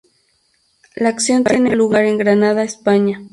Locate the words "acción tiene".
1.09-1.75